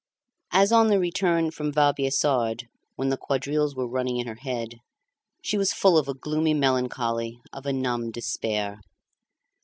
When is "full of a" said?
5.73-6.15